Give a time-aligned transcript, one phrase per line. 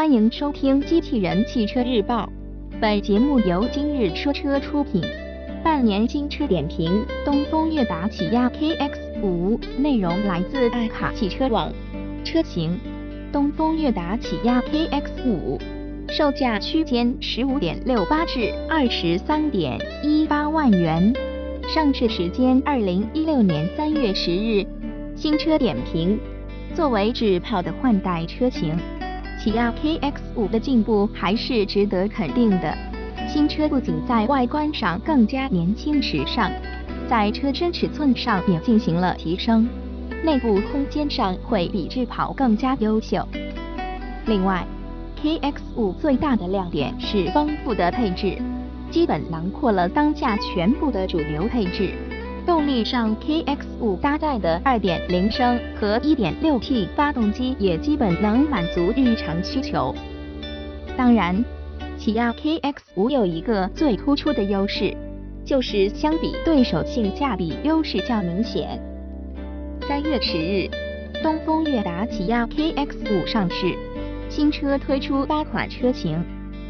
[0.00, 2.26] 欢迎收听《机器人汽车日报》，
[2.80, 5.02] 本节目由今日说车出品。
[5.62, 11.70] 半年新车点评：东风悦达起亚 KX 五，内容来自爱卡汽车网。
[12.24, 12.80] 车型：
[13.30, 15.58] 东风悦达起亚 KX 五，
[16.08, 21.12] 售价区间十五点六八至二十三点一八万元，
[21.68, 24.64] 上市时间二零一六年三月十日。
[25.14, 26.18] 新车点评：
[26.74, 28.74] 作为纸炮的换代车型。
[29.42, 32.76] 起亚 KX 五的进步还是值得肯定的。
[33.26, 36.52] 新车不仅在外观上更加年轻时尚，
[37.08, 39.66] 在车身尺寸上也进行了提升，
[40.22, 43.26] 内部空间上会比智跑更加优秀。
[44.26, 44.62] 另外
[45.22, 48.36] ，KX 五最大的亮点是丰富的配置，
[48.90, 51.94] 基本囊括了当下全部的主流配置。
[52.50, 59.94] 动力上，KX5 搭载的2.0升和 1.6T 发动机也基本能满足日常需求。
[60.96, 61.44] 当然，
[61.96, 64.92] 起亚 KX5 有一个最突出的优势，
[65.44, 68.82] 就是相比对手性价比优势较明显。
[69.86, 70.68] 三月十日，
[71.22, 73.76] 东风悦达起亚 KX5 上市，
[74.28, 76.20] 新车推出八款车型，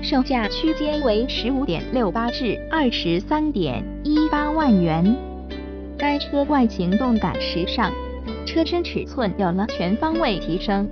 [0.00, 5.23] 售价区间为十五点六八至二十三点一八万元。
[6.04, 7.90] 该车外形动感时尚，
[8.44, 10.86] 车身尺寸有了全方位提升。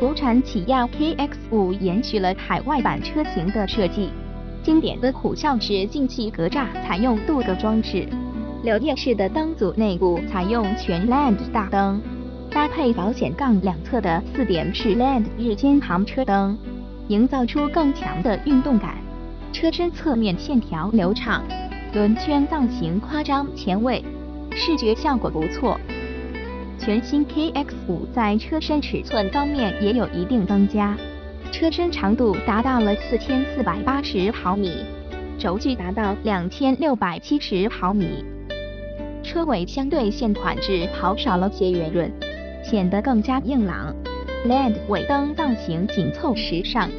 [0.00, 4.08] 国产起亚 KX5 延续了海外版车型的设计，
[4.62, 8.08] 经典的虎啸式进气格栅采用镀铬装饰，
[8.62, 12.00] 柳叶式的灯组内部采用全 LED 大灯，
[12.50, 16.56] 搭配保险杠两侧的四点式 LED 日间行车灯，
[17.08, 18.96] 营造出更强的运动感。
[19.52, 21.44] 车身侧面线条流畅。
[21.94, 24.04] 轮圈造型夸张前卫，
[24.52, 25.80] 视觉效果不错。
[26.78, 30.94] 全新 KX5 在车身尺寸方面也有一定增加，
[31.50, 34.84] 车身长度达到了四千四百八十毫米，
[35.38, 38.22] 轴距达到两千六百七十毫米。
[39.22, 42.12] 车尾相对现款质跑少了些圆润，
[42.62, 43.94] 显得更加硬朗。
[44.44, 46.90] LED 尾灯造型紧凑时尚，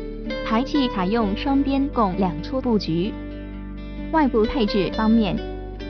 [0.47, 3.13] 排气采用双边共两出布局。
[4.11, 5.37] 外部配置方面，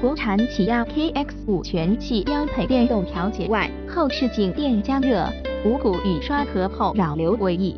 [0.01, 5.25] 国产起亚 KX5 全系标配电动调节外后视镜电加热、
[5.63, 7.77] 无骨雨刷和后扰流尾翼。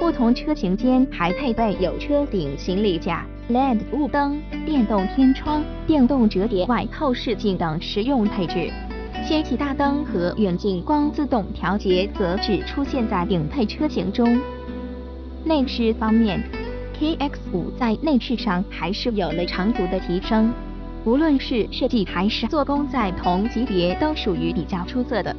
[0.00, 8.68] 不同车型间还配备有车顶行李架、LED 雾灯、电动天窗、电动折叠外后视镜等实用配置。
[9.24, 14.36] 氙气大灯和远近光自动调节则只出现在顶配车型中。
[15.44, 16.42] 内饰方面。
[17.00, 20.52] KX5 在内饰上还是有了长足的提升，
[21.04, 25.34] 无论是设计还是做工，在同级别都属于比较出色的。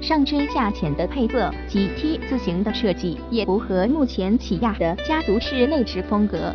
[0.00, 6.54] 上深下浅的配色及 T 字形的设计也符合目前起亚的家族式内饰风格。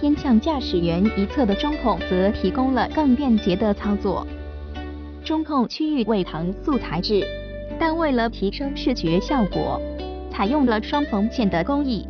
[0.00, 4.26] 偏向驾驶员一侧的中控则提供了更便捷的操作。
[5.24, 7.24] 中控区域为搪塑材质，
[7.78, 9.80] 但为了提升视觉效果，
[10.30, 12.06] 采用了双缝线的工艺。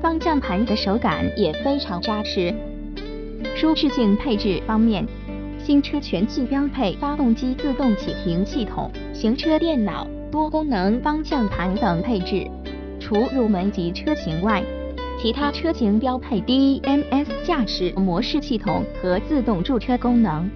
[0.00, 2.54] 方向盘的手感也非常扎实。
[3.56, 5.06] 舒适性配置方面，
[5.58, 12.48] 新车全系标配发动机自动启停系统、行车电脑、多功能方向盘等配置。
[13.00, 14.62] 除入门级车型外，
[15.20, 20.48] 其他车型标配 DMS 驾驶模式系统和自动驻车功能。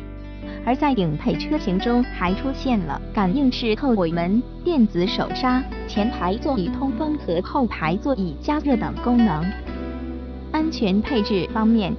[0.64, 9.44] 而在顶配车型中，还出现了感应式后尾门、电子手刹、前排座椅通风和后排座椅加热等功能。
[10.52, 11.92] 安全配置方面，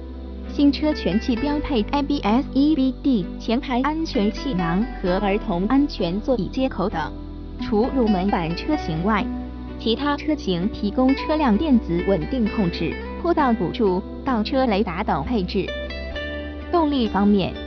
[0.48, 7.12] 新车全系标配 ABS、EBD 前排安全气囊和儿童安全座椅接口等。
[7.60, 9.24] 除入门版车型外，
[9.78, 15.68] 其他车型提供车辆电子稳定控制、坡道辅助、倒车雷达等配置。
[16.72, 17.63] 动力方面。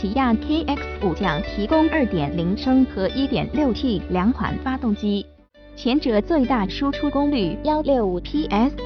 [0.00, 5.26] 起亚 KX5 将提供2.0升和 1.6T 两款发动机，
[5.76, 8.76] 前者最大输出功率165 PS，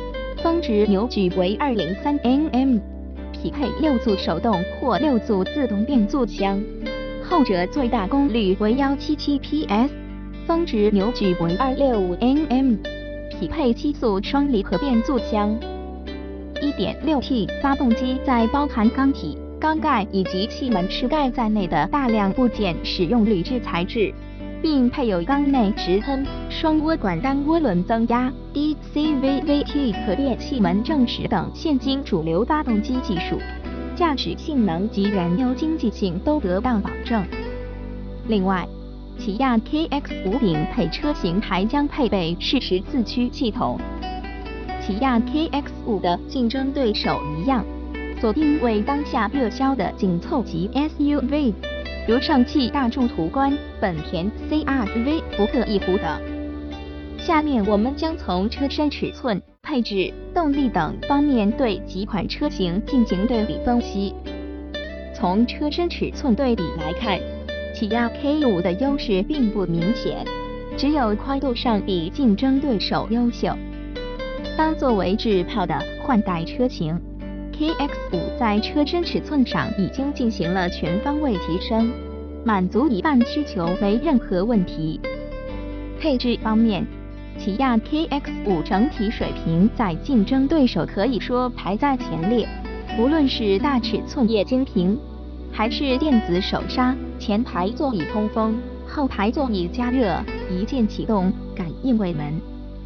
[0.42, 2.80] 峰值扭矩为203 Nm，
[3.32, 6.58] 匹配六速手动或六速自动变速箱；
[7.22, 9.92] 后者最大功率为177 PS，
[10.48, 12.78] 峰值扭矩为265 Nm，
[13.38, 15.56] 匹配七速双离合变速箱。
[16.56, 19.38] 1.6T 发动机在包含缸体。
[19.64, 24.12] 缸盖以及气门室盖在内的大量部件使用铝制材质，
[24.60, 33.38] 并配有缸内直喷、双涡管单涡轮增压、DCVVT 可变气门正时等现今主流发动机技术，
[33.96, 37.24] 驾驶性能及燃油经济性都得到保证。
[38.28, 38.68] 另外，
[39.18, 43.80] 起亚 KX5 顶配车型还将配备适时四驱系统。
[44.82, 47.64] 起亚 KX5 的竞争对手一样，
[48.24, 51.52] 锁定为当下热销的紧凑级 SUV，
[52.08, 56.22] 如上汽大众途观、本田 CR-V、福特翼虎等。
[57.18, 64.14] 下面我们将从车身尺寸、配置、动力等方面对几款车型进行对比分析。
[65.14, 67.20] 从车身尺寸对比来看，
[67.74, 70.24] 起亚 K5 的优势并不明显，
[70.78, 73.54] 只有宽度上比竞争对手优秀。
[74.56, 76.98] 当作为智炮的换代车型
[77.58, 81.90] ，KX5 在车身尺寸上已经进行了全方位提升，
[82.44, 85.00] 满足一半需求没任何问题。
[86.00, 86.86] 配置方面，
[87.38, 92.48] 起亚 KX5 整体水平在竞争对手可以说排在前列，
[92.98, 94.98] 无论是大尺寸液晶屏，
[95.52, 98.56] 还是电子手刹、前排座椅通风、
[98.86, 100.20] 后排座椅加热、
[100.50, 102.40] 一键启动、感应尾门，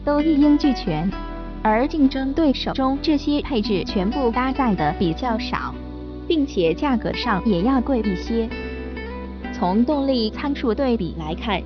[0.05, 1.11] 都一应俱全。
[1.69, 5.75] 而竞争对手中这些配置全部搭载的比较少，
[6.26, 8.49] 并且价格上也要贵一些。
[9.53, 11.62] 从动力参数对比来看，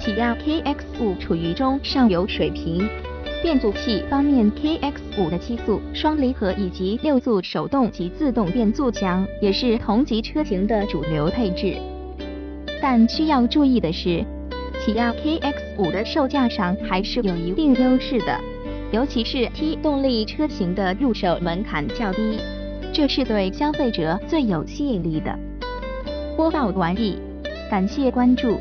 [0.00, 2.88] 起亚 KX5 处于中上游水平。
[3.42, 11.76] 变速器方面，KX5 的七速双离合以及六速手动及自动变速箱也是同级车型的主流配置。
[12.80, 14.24] 但需要注意的是，
[14.82, 18.40] 起亚 KX5 的售价上还是有一定优势的。
[18.92, 22.38] 尤其是 T 动力车型的入手门槛较低，
[22.92, 25.34] 这是对消费者最有吸引力的。
[26.36, 27.18] 播报完毕，
[27.70, 28.58] 感谢关注。